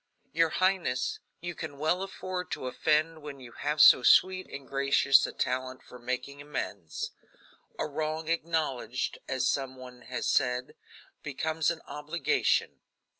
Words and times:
"Your 0.33 0.49
highness, 0.49 1.19
you 1.41 1.53
can 1.53 1.77
well 1.77 2.01
afford 2.01 2.49
to 2.53 2.65
offend 2.65 3.21
when 3.21 3.39
you 3.39 3.51
have 3.51 3.79
so 3.79 4.01
sweet 4.01 4.47
and 4.47 4.67
gracious 4.67 5.27
a 5.27 5.31
talent 5.31 5.83
for 5.83 5.99
making 5.99 6.41
amends. 6.41 7.11
'A 7.77 7.85
wrong 7.85 8.27
acknowledged,' 8.27 9.19
as 9.27 9.47
some 9.47 9.75
one 9.75 10.01
has 10.01 10.25
said, 10.25 10.73
'becomes 11.21 11.69
an 11.69 11.81
obligation.'" 11.85 12.79